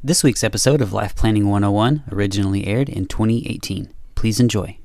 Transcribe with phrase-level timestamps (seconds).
[0.00, 3.92] This week's episode of Life Planning 101 originally aired in 2018.
[4.14, 4.78] Please enjoy.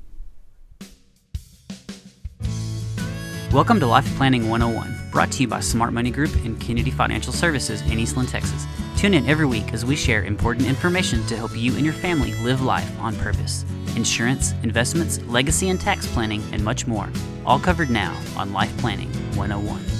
[3.52, 7.32] Welcome to Life Planning 101, brought to you by Smart Money Group and Kennedy Financial
[7.32, 8.66] Services in Eastland, Texas.
[8.96, 12.34] Tune in every week as we share important information to help you and your family
[12.42, 13.64] live life on purpose.
[13.94, 17.08] Insurance, investments, legacy and tax planning, and much more.
[17.46, 19.93] All covered now on Life Planning 101.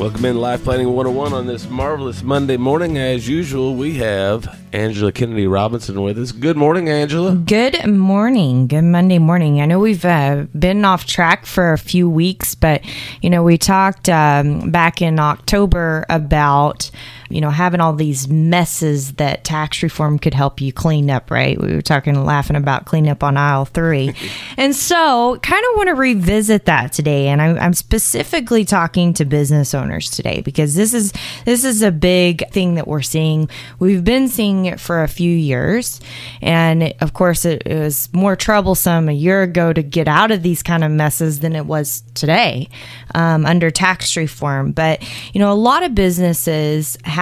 [0.00, 2.96] Welcome in Life Planning 101 on this marvelous Monday morning.
[2.96, 6.32] As usual, we have Angela Kennedy Robinson with us.
[6.32, 7.34] Good morning, Angela.
[7.34, 8.66] Good morning.
[8.66, 9.60] Good Monday morning.
[9.60, 12.82] I know we've uh, been off track for a few weeks, but
[13.20, 16.90] you know, we talked um, back in October about
[17.30, 21.30] you know having all these messes that tax reform could help you clean up.
[21.30, 21.60] Right?
[21.60, 24.14] We were talking, laughing about clean up on aisle three,
[24.56, 27.28] and so kind of want to revisit that today.
[27.28, 31.12] And I, I'm specifically talking to business owners today because this is
[31.44, 33.48] this is a big thing that we're seeing.
[33.78, 36.00] We've been seeing it for a few years,
[36.42, 40.42] and of course, it, it was more troublesome a year ago to get out of
[40.42, 42.68] these kind of messes than it was today
[43.14, 44.72] um, under tax reform.
[44.72, 45.02] But
[45.32, 47.19] you know, a lot of businesses have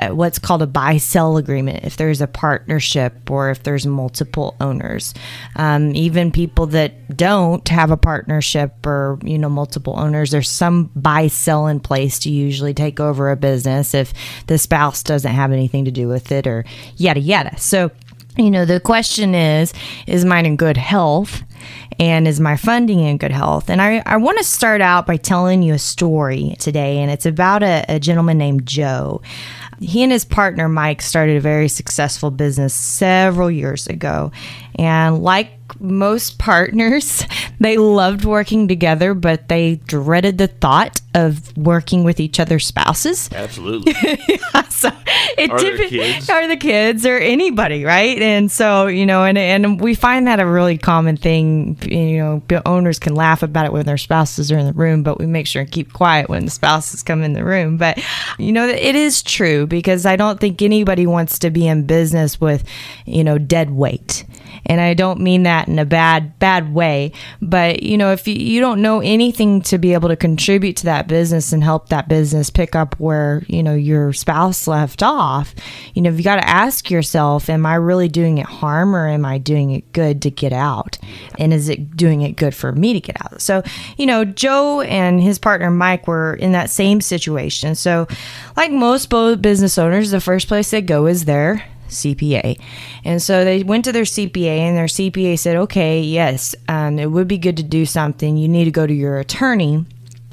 [0.00, 4.56] uh, what's called a buy sell agreement if there's a partnership or if there's multiple
[4.60, 5.14] owners.
[5.56, 10.90] Um, even people that don't have a partnership or you know multiple owners, there's some
[10.94, 14.12] buy sell in place to usually take over a business if
[14.46, 16.64] the spouse doesn't have anything to do with it or
[16.96, 17.56] yada yada.
[17.58, 17.90] So
[18.38, 19.74] you know, the question is,
[20.06, 21.42] is mine in good health?
[21.98, 23.68] And is my funding in good health?
[23.68, 27.26] And I, I want to start out by telling you a story today, and it's
[27.26, 29.20] about a, a gentleman named Joe.
[29.80, 34.32] He and his partner Mike started a very successful business several years ago.
[34.76, 37.24] And like most partners,
[37.60, 43.30] they loved working together, but they dreaded the thought of working with each other's spouses.
[43.32, 43.92] Absolutely.
[44.70, 44.90] so
[45.36, 46.28] it Are kids?
[46.30, 48.20] are the kids or anybody, right?
[48.20, 51.78] And so you know, and and we find that a really common thing.
[51.82, 55.18] You know, owners can laugh about it when their spouses are in the room, but
[55.18, 57.76] we make sure and keep quiet when the spouses come in the room.
[57.76, 58.02] But
[58.38, 62.40] you know, it is true because I don't think anybody wants to be in business
[62.40, 62.64] with
[63.06, 64.24] you know dead weight.
[64.66, 68.34] And I don't mean that in a bad bad way, but you know, if you,
[68.34, 72.08] you don't know anything to be able to contribute to that business and help that
[72.08, 75.54] business pick up where you know your spouse left off,
[75.94, 79.24] you know, you got to ask yourself, am I really doing it harm or am
[79.24, 80.98] I doing it good to get out?
[81.38, 83.40] And is it doing it good for me to get out?
[83.40, 83.62] So,
[83.96, 87.74] you know, Joe and his partner Mike were in that same situation.
[87.74, 88.06] So,
[88.56, 89.08] like most
[89.40, 92.60] business owners, the first place they go is their CPA.
[93.04, 97.10] And so they went to their CPA, and their CPA said, okay, yes, um, it
[97.10, 98.36] would be good to do something.
[98.36, 99.84] You need to go to your attorney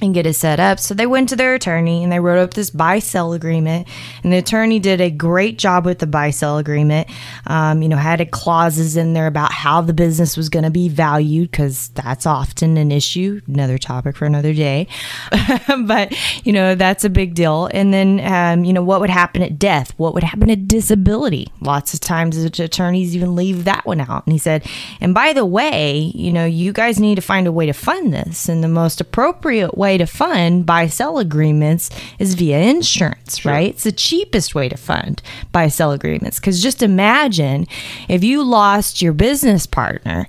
[0.05, 0.79] and get it set up.
[0.79, 3.87] So they went to their attorney and they wrote up this buy sell agreement.
[4.23, 7.09] And the attorney did a great job with the buy sell agreement.
[7.47, 10.87] Um, you know, had clauses in there about how the business was going to be
[10.87, 13.41] valued because that's often an issue.
[13.47, 14.87] Another topic for another day.
[15.85, 17.69] but, you know, that's a big deal.
[17.73, 19.93] And then, um, you know, what would happen at death?
[19.97, 21.47] What would happen at disability?
[21.61, 24.25] Lots of times attorneys even leave that one out.
[24.25, 24.65] And he said,
[25.01, 28.13] and by the way, you know, you guys need to find a way to fund
[28.13, 28.47] this.
[28.47, 31.89] And the most appropriate way to fund buy sell agreements
[32.19, 33.69] is via insurance, right?
[33.69, 36.39] It's the cheapest way to fund buy sell agreements.
[36.39, 37.67] Because just imagine
[38.07, 40.27] if you lost your business partner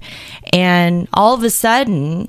[0.53, 2.29] and all of a sudden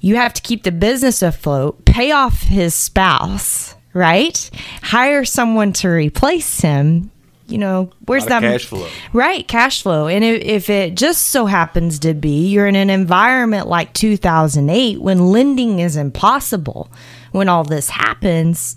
[0.00, 4.50] you have to keep the business afloat, pay off his spouse, right?
[4.82, 7.10] Hire someone to replace him.
[7.50, 8.88] You know, where's that cash flow.
[9.12, 10.06] Right, cash flow.
[10.06, 15.00] And if, if it just so happens to be you're in an environment like 2008
[15.00, 16.90] when lending is impossible,
[17.32, 18.76] when all this happens,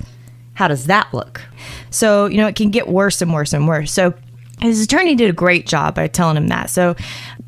[0.53, 1.41] how does that look?
[1.89, 3.91] So, you know, it can get worse and worse and worse.
[3.91, 4.13] So,
[4.61, 6.69] his attorney did a great job by telling him that.
[6.69, 6.95] So,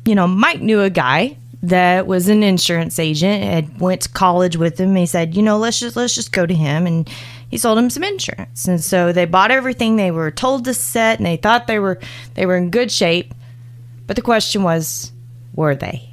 [0.04, 4.56] you know, Mike knew a guy that was an insurance agent had went to college
[4.56, 7.10] with him he said you know let's just let's just go to him and
[7.48, 8.66] he sold him some insurance.
[8.66, 9.96] And so they bought everything.
[9.96, 11.98] They were told to set and they thought they were
[12.34, 13.34] they were in good shape.
[14.06, 15.12] But the question was
[15.54, 16.10] were they?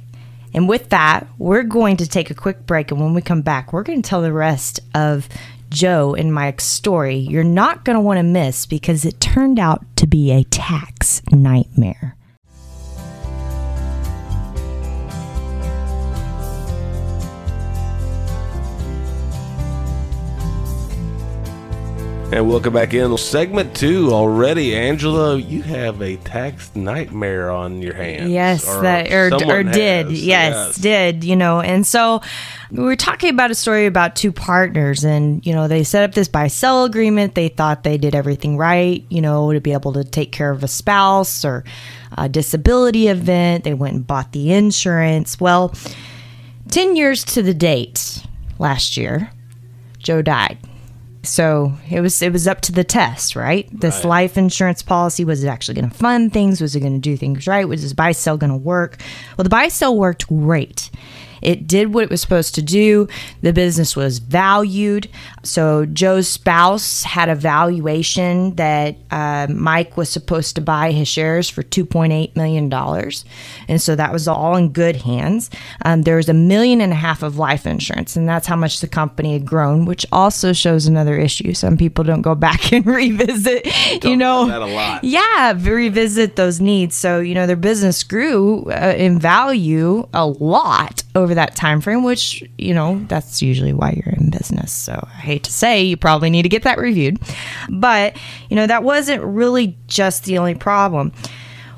[0.52, 2.90] And with that we're going to take a quick break.
[2.90, 5.28] And when we come back we're going to tell the rest of
[5.70, 7.16] joe and mike's story.
[7.16, 11.20] You're not going to want to miss because it turned out to be a tax
[11.32, 12.16] nightmare
[22.34, 24.74] And welcome back in segment two already.
[24.74, 28.28] Angela, you have a tax nightmare on your hands.
[28.28, 30.06] Yes, or that or, or did.
[30.06, 30.26] has.
[30.26, 31.22] Yes, did.
[31.22, 32.22] You know, and so
[32.72, 36.16] we were talking about a story about two partners, and you know, they set up
[36.16, 37.36] this buy sell agreement.
[37.36, 40.64] They thought they did everything right, you know, to be able to take care of
[40.64, 41.62] a spouse or
[42.18, 43.62] a disability event.
[43.62, 45.38] They went and bought the insurance.
[45.38, 45.72] Well,
[46.68, 48.24] ten years to the date
[48.58, 49.30] last year,
[50.00, 50.58] Joe died.
[51.24, 53.68] So it was it was up to the test, right?
[53.72, 54.04] This Right.
[54.04, 56.60] life insurance policy was it actually going to fund things?
[56.60, 57.66] Was it going to do things right?
[57.68, 58.98] Was this buy sell going to work?
[59.36, 60.90] Well, the buy sell worked great.
[61.44, 63.06] It did what it was supposed to do.
[63.42, 65.08] The business was valued.
[65.42, 71.48] So Joe's spouse had a valuation that uh, Mike was supposed to buy his shares
[71.50, 73.24] for two point eight million dollars,
[73.68, 75.50] and so that was all in good hands.
[75.84, 78.80] Um, there was a million and a half of life insurance, and that's how much
[78.80, 81.52] the company had grown, which also shows another issue.
[81.52, 83.66] Some people don't go back and revisit,
[84.04, 85.04] you know, that a lot.
[85.04, 86.96] yeah, revisit those needs.
[86.96, 92.04] So you know, their business grew uh, in value a lot over that time frame,
[92.04, 94.72] which you know that's usually why you're in business.
[94.72, 97.20] So I hate to say, you probably need to get that reviewed,
[97.68, 98.16] but
[98.48, 101.12] you know that wasn't really just the only problem.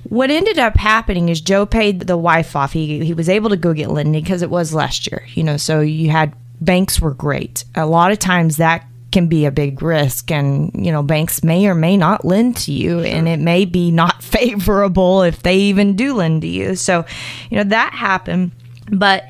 [0.09, 2.73] What ended up happening is Joe paid the wife off.
[2.73, 5.27] He he was able to go get lending because it was last year.
[5.35, 7.65] You know, so you had banks were great.
[7.75, 11.67] A lot of times that can be a big risk and you know banks may
[11.67, 15.97] or may not lend to you and it may be not favorable if they even
[15.97, 17.05] do lend to you so
[17.49, 18.51] you know that happened
[18.91, 19.25] but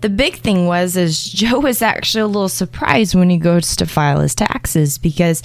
[0.00, 3.86] the big thing was is joe was actually a little surprised when he goes to
[3.86, 5.42] file his taxes because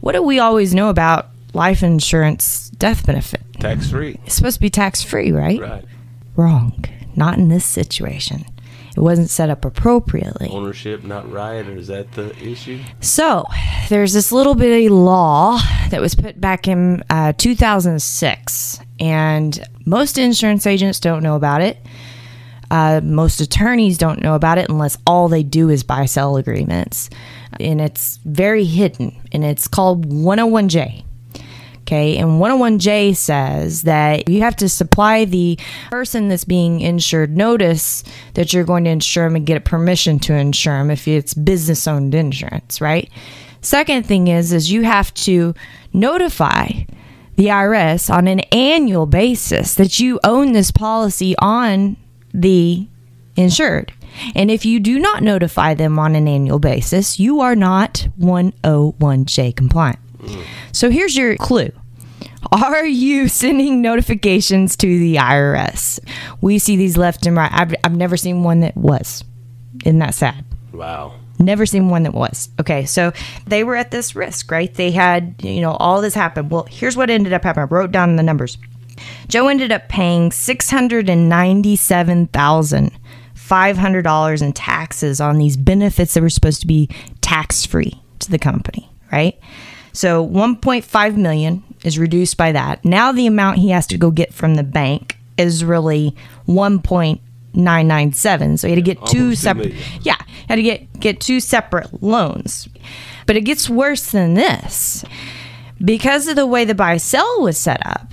[0.00, 4.18] what do we always know about life insurance death benefit Tax free.
[4.24, 5.84] it's supposed to be tax free right Right.
[6.36, 6.84] wrong
[7.16, 8.44] not in this situation
[8.96, 12.80] it wasn't set up appropriately Ownership not right, or is that the issue?
[13.00, 13.44] So,
[13.88, 15.60] there's this little bitty law
[15.90, 21.78] that was put back in uh, 2006, and most insurance agents don't know about it.
[22.70, 27.10] Uh, most attorneys don't know about it unless all they do is buy sell agreements.
[27.58, 31.04] And it's very hidden, and it's called 101J.
[31.80, 35.58] Okay, and 101J says that you have to supply the
[35.90, 40.34] person that's being insured notice that you're going to insure them and get permission to
[40.34, 43.10] insure them if it's business owned insurance, right?
[43.60, 45.52] Second thing is is you have to
[45.92, 46.68] notify
[47.34, 51.96] the IRS on an annual basis that you own this policy on
[52.32, 52.86] the
[53.36, 53.92] insured.
[54.34, 59.54] And if you do not notify them on an annual basis, you are not 101J
[59.54, 59.98] compliant.
[60.72, 61.70] So here's your clue.
[62.52, 66.00] Are you sending notifications to the IRS?
[66.40, 67.50] We see these left and right.
[67.52, 69.24] I've, I've never seen one that was.
[69.84, 70.44] Isn't that sad?
[70.72, 71.14] Wow.
[71.38, 72.50] Never seen one that was.
[72.60, 73.12] Okay, so
[73.46, 74.72] they were at this risk, right?
[74.72, 76.50] They had, you know, all this happened.
[76.50, 77.68] Well, here's what ended up happening.
[77.70, 78.58] I wrote down the numbers.
[79.28, 82.92] Joe ended up paying six hundred and ninety-seven thousand
[83.34, 86.88] five hundred dollars in taxes on these benefits that were supposed to be
[87.20, 89.38] tax-free to the company, right?
[89.92, 92.84] So 1.5 million is reduced by that.
[92.84, 96.14] Now the amount he has to go get from the bank is really
[96.46, 98.58] 1.997.
[98.58, 100.16] So he had to get two two separate yeah,
[100.48, 102.68] had to get get two separate loans.
[103.26, 105.04] But it gets worse than this.
[105.82, 108.12] Because of the way the buy sell was set up,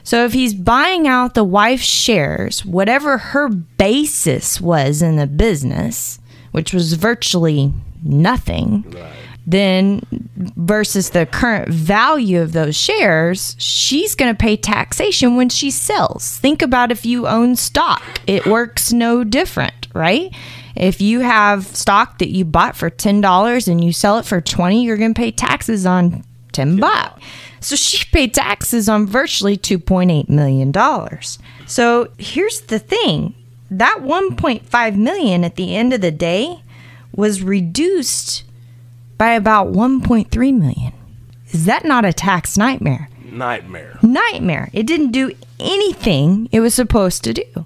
[0.02, 6.18] So if he's buying out the wife's shares, whatever her basis was in the business,
[6.52, 7.72] which was virtually
[8.02, 8.84] nothing,
[9.46, 10.02] then
[10.56, 16.38] versus the current value of those shares, she's going to pay taxation when she sells.
[16.38, 20.34] Think about if you own stock, it works no different, right?
[20.76, 24.82] If you have stock that you bought for $10 and you sell it for 20,
[24.82, 27.22] you're going to pay taxes on 10 bucks.
[27.60, 31.38] So she paid taxes on virtually 2.8 million dollars.
[31.66, 33.34] So here's the thing.
[33.70, 36.62] That 1.5 million at the end of the day
[37.14, 38.44] was reduced
[39.22, 40.92] by about 1.3 million.
[41.52, 43.08] Is that not a tax nightmare?
[43.24, 44.00] Nightmare.
[44.02, 44.68] nightmare.
[44.72, 47.64] It didn't do anything it was supposed to do.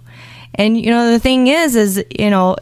[0.55, 2.57] And you know the thing is is you know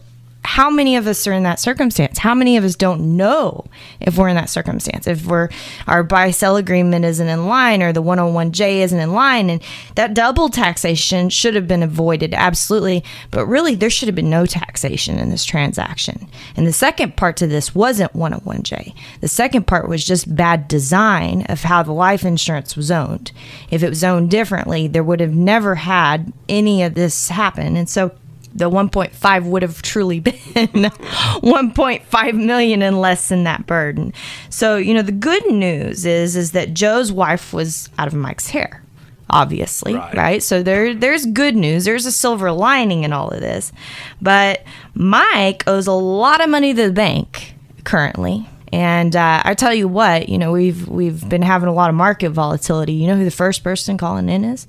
[0.44, 2.18] how many of us are in that circumstance?
[2.18, 3.64] How many of us don't know
[4.00, 5.06] if we're in that circumstance?
[5.06, 5.48] If we're
[5.86, 9.62] our buy sell agreement isn't in line or the 101J isn't in line and
[9.94, 14.44] that double taxation should have been avoided absolutely, but really there should have been no
[14.44, 16.28] taxation in this transaction.
[16.56, 18.94] And the second part to this wasn't 101J.
[19.22, 23.32] The second part was just bad design of how the life insurance was owned.
[23.70, 27.76] If it was owned differently, there would have never had any of this happen.
[27.76, 28.12] And so
[28.54, 34.12] the 1.5 would have truly been 1.5 million and less than that burden.
[34.50, 38.50] So, you know, the good news is is that Joe's wife was out of Mike's
[38.50, 38.82] hair.
[39.30, 40.14] Obviously, Right.
[40.14, 40.42] right?
[40.42, 41.84] So there there's good news.
[41.86, 43.72] There's a silver lining in all of this.
[44.20, 44.62] But
[44.94, 48.48] Mike owes a lot of money to the bank currently.
[48.72, 51.96] And uh, I tell you what, you know, we've we've been having a lot of
[51.96, 52.92] market volatility.
[52.92, 54.66] You know who the first person calling in is?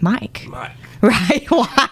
[0.00, 0.46] Mike.
[0.48, 0.72] Mike.
[1.08, 1.44] Right?
[1.50, 1.88] Why?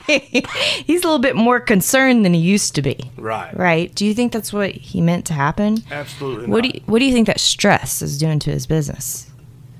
[0.86, 2.98] He's a little bit more concerned than he used to be.
[3.18, 3.54] Right.
[3.56, 3.94] Right?
[3.94, 5.82] Do you think that's what he meant to happen?
[5.90, 9.30] Absolutely What do you, What do you think that stress is doing to his business?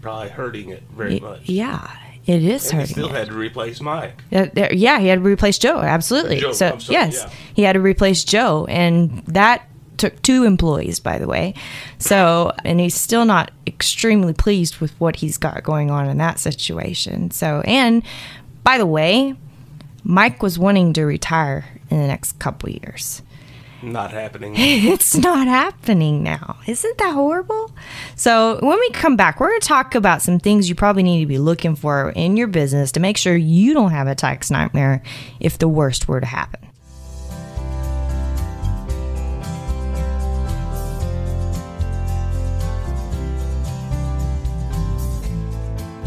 [0.03, 1.49] Probably hurting it very much.
[1.49, 1.91] Yeah,
[2.27, 2.95] it is And he hurting.
[2.95, 3.15] still it.
[3.15, 4.23] had to replace Mike.
[4.31, 5.79] Yeah, there- yeah, he had to replace Joe.
[5.79, 6.41] Absolutely.
[6.41, 7.31] Joe, so sorry, yes, yeah.
[7.55, 11.55] he had to replace Joe, and that took two employees, by the way.
[11.99, 16.41] So, and he's still not extremely pleased with what he's got going on in that
[16.41, 17.31] situation.
[17.31, 18.03] So, and
[18.64, 19.35] by the way,
[20.04, 23.23] Mike was wanting to retire in the next couple years.
[23.83, 24.54] Not happening.
[24.57, 26.59] It's not happening now.
[26.66, 27.73] Isn't that horrible?
[28.14, 31.21] So, when we come back, we're going to talk about some things you probably need
[31.21, 34.50] to be looking for in your business to make sure you don't have a tax
[34.50, 35.02] nightmare
[35.40, 36.61] if the worst were to happen.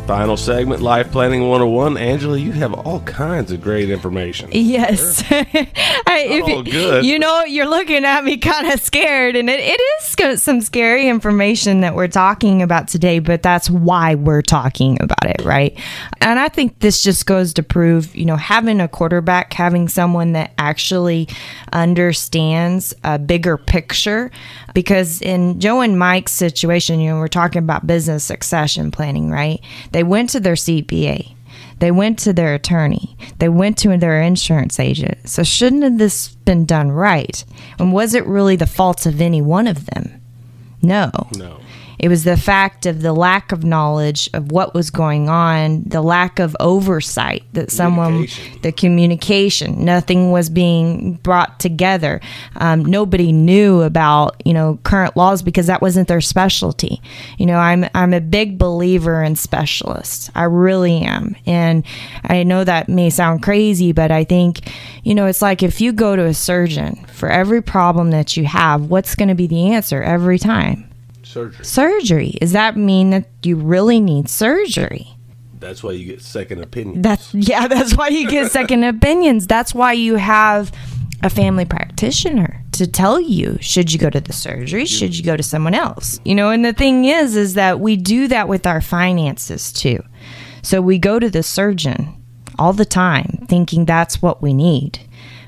[0.07, 1.97] Final segment, Life Planning 101.
[1.97, 4.49] Angela, you have all kinds of great information.
[4.51, 5.23] Yes.
[5.31, 5.47] I,
[6.07, 7.03] if you- good.
[7.03, 11.07] You know, you're looking at me kind of scared, and it, it is some scary
[11.07, 15.75] information that we're talking about today, but that's why we're talking about it, right?
[16.21, 20.33] And I think this just goes to prove, you know, having a quarterback, having someone
[20.33, 21.27] that actually
[21.73, 24.29] understands a bigger picture,
[24.75, 29.61] because in Joe and Mike's situation, you know, we're talking about business succession planning, right?
[29.95, 31.33] They went to their CPA.
[31.79, 33.15] They went to their attorney.
[33.39, 35.29] They went to their insurance agent.
[35.29, 37.45] So shouldn't have this been done right?
[37.79, 40.21] And was it really the fault of any one of them?
[40.81, 41.11] No.
[41.37, 41.61] No.
[41.99, 46.01] It was the fact of the lack of knowledge of what was going on, the
[46.01, 48.27] lack of oversight that someone,
[48.61, 52.21] the communication, nothing was being brought together.
[52.57, 57.01] Um, nobody knew about you know current laws because that wasn't their specialty.
[57.37, 60.29] You know, I'm I'm a big believer in specialists.
[60.35, 61.85] I really am, and
[62.23, 64.69] I know that may sound crazy, but I think
[65.03, 68.45] you know it's like if you go to a surgeon for every problem that you
[68.45, 70.89] have, what's going to be the answer every time?
[71.35, 71.65] Surgery.
[71.65, 72.37] surgery.
[72.39, 75.17] Does that mean that you really need surgery?
[75.59, 77.01] That's why you get second opinion.
[77.01, 79.45] That's yeah, that's why you get second opinions.
[79.45, 80.71] That's why you have
[81.23, 85.35] a family practitioner to tell you should you go to the surgery, should you go
[85.35, 86.21] to someone else.
[86.23, 90.01] You know, and the thing is is that we do that with our finances too.
[90.61, 92.15] So we go to the surgeon
[92.57, 94.99] all the time thinking that's what we need.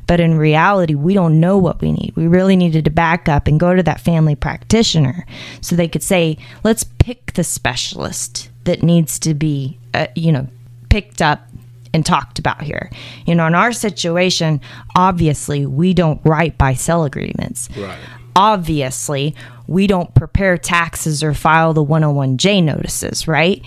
[0.07, 2.13] But in reality, we don't know what we need.
[2.15, 5.25] We really needed to back up and go to that family practitioner
[5.61, 10.47] so they could say, let's pick the specialist that needs to be, uh, you know,
[10.89, 11.47] picked up
[11.93, 12.89] and talked about here.
[13.25, 14.61] You know, in our situation,
[14.95, 17.69] obviously, we don't write buy sell agreements.
[17.77, 17.97] Right.
[18.35, 19.35] Obviously,
[19.67, 23.63] we don't prepare taxes or file the 101J notices, right?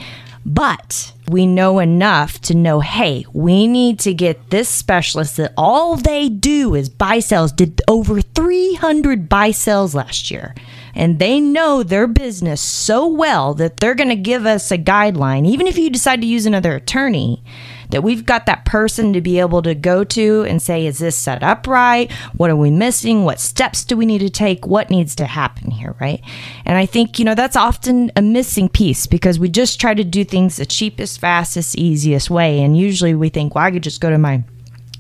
[0.52, 5.97] But we know enough to know hey, we need to get this specialist that all
[5.97, 10.57] they do is buy sells, did over 300 buy sells last year.
[10.92, 15.47] And they know their business so well that they're going to give us a guideline,
[15.47, 17.45] even if you decide to use another attorney,
[17.90, 21.16] that we've got that person to be able to go to and say, is this
[21.16, 22.11] set up right?
[22.37, 23.25] What are we missing?
[23.25, 24.66] What steps do we need to take?
[24.66, 26.23] What needs to happen here, right?
[26.64, 30.04] And I think, you know, that's often a missing piece because we just try to
[30.04, 32.62] do things the cheapest, fastest, easiest way.
[32.62, 34.42] And usually we think, well, I could just go to my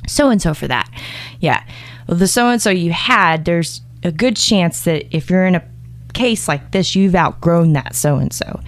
[0.06, 0.90] so and so for that.
[1.38, 1.62] Yeah.
[2.08, 5.54] Well, the so and so you had, there's a good chance that if you're in
[5.54, 5.64] a
[6.12, 8.60] case like this, you've outgrown that so and so.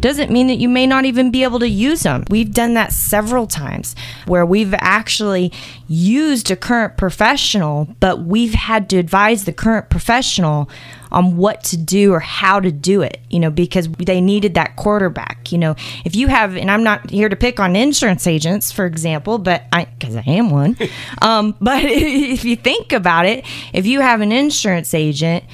[0.00, 2.24] Doesn't mean that you may not even be able to use them.
[2.30, 3.94] We've done that several times
[4.26, 5.52] where we've actually
[5.88, 10.68] used a current professional, but we've had to advise the current professional
[11.12, 14.76] on what to do or how to do it, you know, because they needed that
[14.76, 15.50] quarterback.
[15.52, 18.86] You know, if you have, and I'm not here to pick on insurance agents, for
[18.86, 20.76] example, but I, because I am one,
[21.22, 25.44] um, but if you think about it, if you have an insurance agent,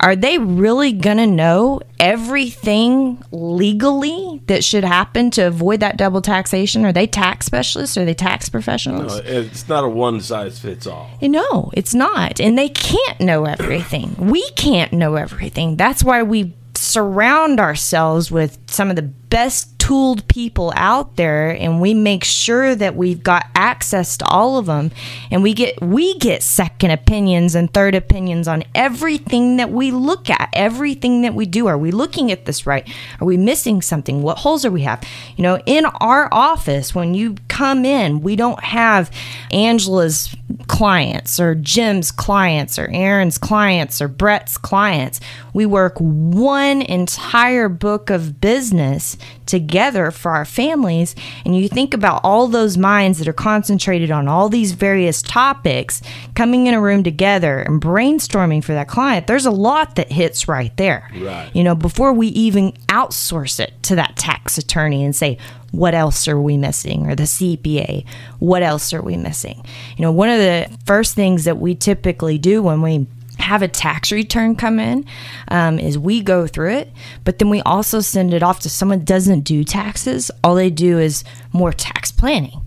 [0.00, 6.22] are they really going to know everything legally that should happen to avoid that double
[6.22, 6.84] taxation?
[6.86, 7.96] Are they tax specialists?
[7.96, 9.18] Are they tax professionals?
[9.18, 11.10] No, it's not a one size fits all.
[11.20, 12.40] No, it's not.
[12.40, 14.16] And they can't know everything.
[14.30, 15.76] We can't know everything.
[15.76, 21.80] That's why we surround ourselves with some of the best tooled people out there and
[21.80, 24.88] we make sure that we've got access to all of them
[25.32, 30.30] and we get we get second opinions and third opinions on everything that we look
[30.30, 31.66] at everything that we do.
[31.66, 32.88] Are we looking at this right?
[33.20, 34.22] Are we missing something?
[34.22, 35.02] What holes are we have?
[35.36, 38.20] You know in our office when you come in.
[38.20, 39.10] We don't have
[39.50, 40.34] Angela's
[40.68, 45.20] clients or Jim's clients or Aaron's clients or Brett's clients.
[45.52, 49.16] We work one entire book of business
[49.46, 51.14] together for our families.
[51.44, 56.00] And you think about all those minds that are concentrated on all these various topics
[56.34, 60.46] coming in a room together and brainstorming for that client there's a lot that hits
[60.48, 61.10] right there.
[61.14, 61.50] Right.
[61.54, 65.38] you know before we even outsource it to that tax attorney and say
[65.72, 67.06] what else are we missing?
[67.06, 68.04] Or the CPA
[68.38, 69.64] what else are we missing?
[69.96, 73.06] You know one of the first things that we typically do when we
[73.38, 75.04] have a tax return come in
[75.48, 76.92] um, is we go through it
[77.24, 80.30] but then we also send it off to someone doesn't do taxes.
[80.44, 82.60] All they do is more tax planning.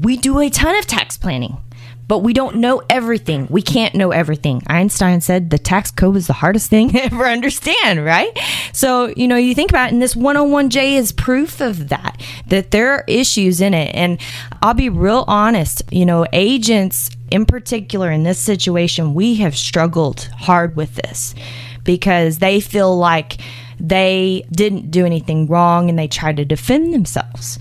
[0.00, 1.58] We do a ton of tax planning
[2.06, 3.46] but we don't know everything.
[3.50, 4.62] We can't know everything.
[4.66, 8.36] Einstein said the tax code is the hardest thing to ever understand, right?
[8.72, 12.70] So, you know, you think about it, and this 101J is proof of that, that
[12.70, 13.94] there are issues in it.
[13.94, 14.20] And
[14.62, 20.28] I'll be real honest, you know, agents in particular in this situation, we have struggled
[20.38, 21.34] hard with this
[21.82, 23.38] because they feel like
[23.80, 27.58] they didn't do anything wrong and they try to defend themselves.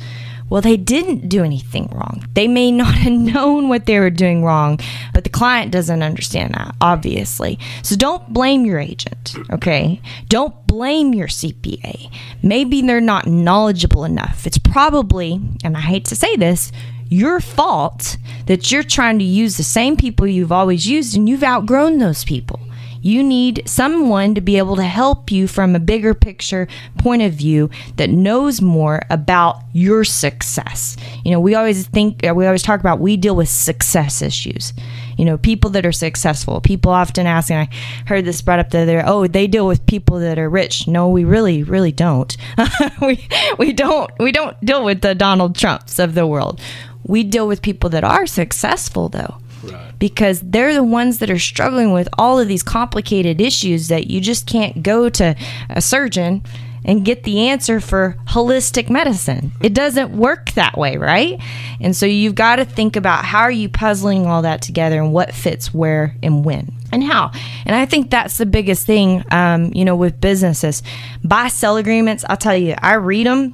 [0.49, 2.25] Well, they didn't do anything wrong.
[2.33, 4.79] They may not have known what they were doing wrong,
[5.13, 7.59] but the client doesn't understand that, obviously.
[7.81, 10.01] So don't blame your agent, okay?
[10.29, 12.11] Don't blame your CPA.
[12.41, 14.45] Maybe they're not knowledgeable enough.
[14.45, 16.71] It's probably, and I hate to say this,
[17.09, 21.43] your fault that you're trying to use the same people you've always used and you've
[21.43, 22.59] outgrown those people.
[23.03, 27.33] You need someone to be able to help you from a bigger picture point of
[27.33, 30.95] view that knows more about your success.
[31.25, 34.71] You know, we always think, uh, we always talk about we deal with success issues.
[35.17, 36.61] You know, people that are successful.
[36.61, 37.75] People often ask, and I
[38.07, 40.87] heard this brought up the other, oh, they deal with people that are rich.
[40.87, 42.35] No, we really, really don't.
[43.01, 43.27] we
[43.59, 46.61] we don't we don't deal with the Donald Trumps of the world.
[47.05, 49.42] We deal with people that are successful though
[49.99, 54.19] Because they're the ones that are struggling with all of these complicated issues that you
[54.21, 55.35] just can't go to
[55.69, 56.43] a surgeon
[56.85, 59.51] and get the answer for holistic medicine.
[59.61, 61.39] It doesn't work that way, right?
[61.79, 65.13] And so you've got to think about how are you puzzling all that together and
[65.13, 67.31] what fits where and when and how.
[67.65, 70.83] And I think that's the biggest thing, um, you know, with businesses.
[71.23, 73.53] Buy sell agreements, I'll tell you, I read them,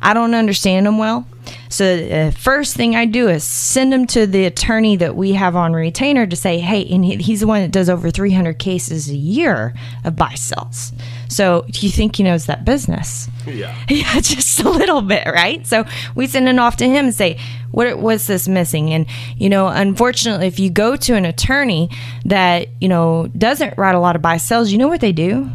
[0.00, 1.26] I don't understand them well.
[1.70, 5.56] So the first thing I do is send them to the attorney that we have
[5.56, 9.16] on retainer to say, hey, and he's the one that does over 300 cases a
[9.16, 10.92] year of buy sells.
[11.28, 13.28] So do you think he knows that business?
[13.46, 13.74] Yeah.
[13.88, 15.66] Yeah, just a little bit, right?
[15.66, 15.84] So
[16.14, 17.38] we send it off to him and say,
[17.72, 19.06] "What what's this missing?" And
[19.36, 21.90] you know, unfortunately, if you go to an attorney
[22.26, 25.50] that you know doesn't write a lot of buy sells, you know what they do?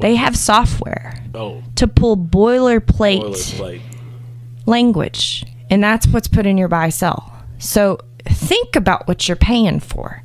[0.00, 3.80] They have software Oh, to pull boilerplate boilerplate.
[4.66, 7.32] language, and that's what's put in your buy sell.
[7.58, 10.22] So think about what you're paying for.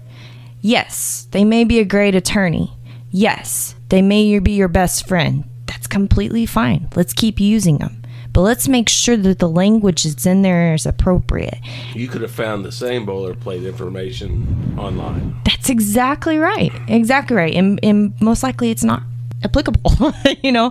[0.62, 2.74] Yes, they may be a great attorney.
[3.12, 5.44] Yes, they may be your best friend.
[5.66, 6.90] That's completely fine.
[6.96, 8.00] Let's keep using them.
[8.32, 11.60] But let's make sure that the language that's in there is appropriate.
[11.94, 15.36] You could have found the same boilerplate information online.
[15.46, 16.72] That's exactly right.
[16.88, 17.54] Exactly right.
[17.54, 19.04] And, and most likely it's not
[19.44, 20.14] applicable.
[20.44, 20.66] you know,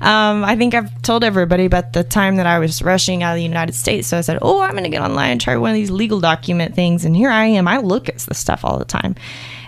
[0.00, 3.36] um, I think I've told everybody about the time that I was rushing out of
[3.36, 4.08] the United States.
[4.08, 6.20] So I said, oh, I'm going to get online and try one of these legal
[6.20, 7.04] document things.
[7.04, 7.68] And here I am.
[7.68, 9.14] I look at the stuff all the time.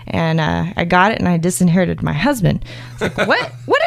[0.07, 2.65] And uh, I got it and I disinherited my husband.
[2.99, 3.51] Like, what?
[3.65, 3.80] What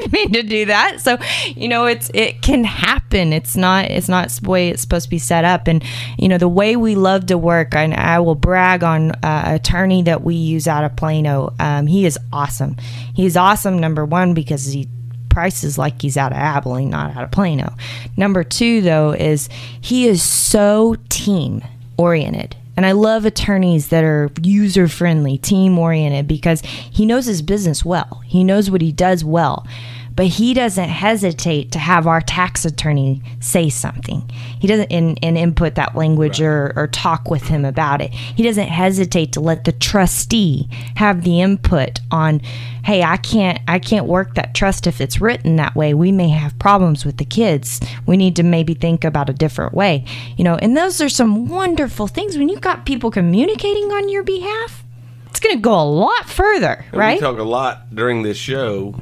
[0.10, 1.00] didn't mean to do that.
[1.00, 3.32] So, you know, it's it can happen.
[3.32, 5.66] It's not it's not the way it's supposed to be set up.
[5.66, 5.82] And
[6.18, 10.02] you know, the way we love to work, and I will brag on uh, attorney
[10.02, 11.54] that we use out of Plano.
[11.58, 12.76] Um, he is awesome.
[13.14, 13.78] He's awesome.
[13.78, 14.88] Number one because he
[15.28, 17.74] prices like he's out of Abilene, not out of Plano.
[18.16, 19.48] Number two, though, is
[19.80, 21.62] he is so team
[21.96, 22.56] oriented.
[22.80, 27.84] And I love attorneys that are user friendly, team oriented, because he knows his business
[27.84, 28.22] well.
[28.24, 29.66] He knows what he does well
[30.14, 34.28] but he doesn't hesitate to have our tax attorney say something.
[34.58, 36.46] He doesn't and, and input that language right.
[36.46, 38.12] or, or talk with him about it.
[38.12, 42.40] He doesn't hesitate to let the trustee have the input on,
[42.84, 45.94] hey, I can't I can't work that trust if it's written that way.
[45.94, 47.80] We may have problems with the kids.
[48.06, 50.04] We need to maybe think about a different way.
[50.36, 54.22] You know, and those are some wonderful things when you've got people communicating on your
[54.22, 54.84] behalf.
[55.28, 57.16] It's going to go a lot further, and right?
[57.16, 59.00] We talk a lot during this show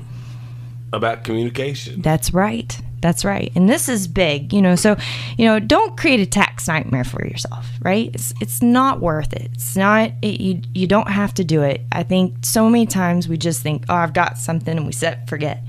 [0.92, 2.03] about communication.
[2.03, 2.79] That's right.
[3.01, 3.53] That's right.
[3.55, 4.74] And this is big, you know.
[4.74, 4.96] So,
[5.37, 8.11] you know, don't create a tax nightmare for yourself, right?
[8.12, 9.51] It's it's not worth it.
[9.55, 11.83] It's not it, you you don't have to do it.
[11.92, 15.29] I think so many times we just think, "Oh, I've got something," and we set
[15.29, 15.62] forget.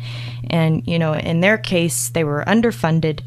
[0.50, 3.22] And, you know, in their case, they were underfunded.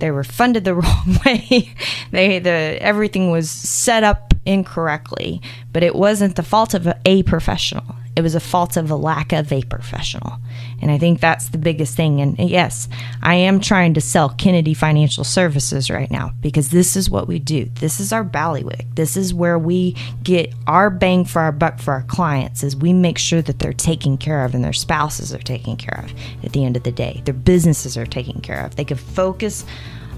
[0.00, 1.72] They were funded the wrong way.
[2.10, 5.40] they the everything was set up incorrectly,
[5.72, 7.84] but it wasn't the fault of a professional.
[8.16, 10.38] It was a fault of a lack of a professional.
[10.80, 12.20] And I think that's the biggest thing.
[12.20, 12.88] And yes,
[13.22, 17.38] I am trying to sell Kennedy Financial Services right now because this is what we
[17.38, 17.66] do.
[17.74, 18.94] This is our ballywick.
[18.94, 22.92] This is where we get our bang for our buck for our clients is we
[22.92, 26.12] make sure that they're taken care of and their spouses are taken care of
[26.44, 27.22] at the end of the day.
[27.24, 28.76] Their businesses are taken care of.
[28.76, 29.64] They can focus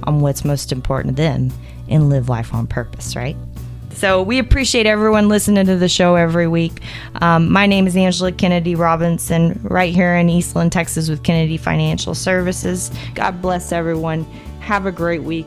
[0.04, 1.52] on what's most important to them
[1.88, 3.36] and live life on purpose, right?
[3.96, 6.82] So we appreciate everyone listening to the show every week.
[7.22, 12.14] Um, my name is Angela Kennedy Robinson, right here in Eastland, Texas, with Kennedy Financial
[12.14, 12.90] Services.
[13.14, 14.24] God bless everyone.
[14.60, 15.46] Have a great week.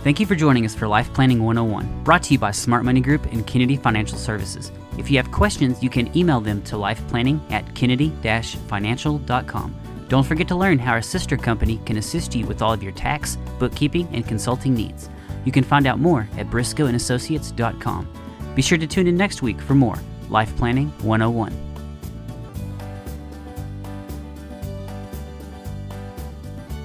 [0.00, 3.00] Thank you for joining us for Life Planning 101, brought to you by Smart Money
[3.00, 4.70] Group and Kennedy Financial Services.
[4.98, 9.81] If you have questions, you can email them to lifeplanning at kennedy-financial.com.
[10.12, 12.92] Don't forget to learn how our sister company can assist you with all of your
[12.92, 15.08] tax, bookkeeping, and consulting needs.
[15.46, 18.08] You can find out more at briscoeandassociates.com.
[18.54, 19.96] Be sure to tune in next week for more
[20.28, 21.56] Life Planning 101.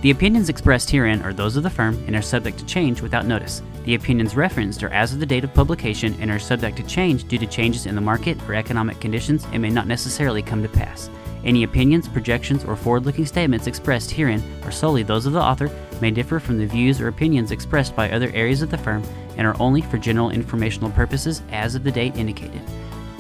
[0.04, 3.26] The opinions expressed herein are those of the firm and are subject to change without
[3.26, 3.62] notice.
[3.84, 7.28] The opinions referenced are as of the date of publication and are subject to change
[7.28, 10.70] due to changes in the market or economic conditions and may not necessarily come to
[10.70, 11.10] pass.
[11.48, 15.72] Any opinions, projections, or forward looking statements expressed herein are solely those of the author,
[16.02, 19.02] may differ from the views or opinions expressed by other areas of the firm,
[19.38, 22.62] and are only for general informational purposes as of the date indicated.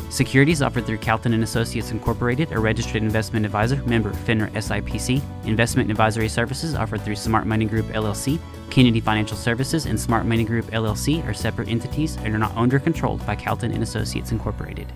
[0.09, 5.21] Securities offered through Calton and Associates Incorporated, a registered investment advisor, member FINRA SIPC.
[5.45, 8.39] Investment advisory services offered through Smart Money Group LLC.
[8.69, 12.73] Kennedy Financial Services and Smart Money Group LLC are separate entities and are not owned
[12.73, 14.91] or controlled by Calton and Associates Incorporated.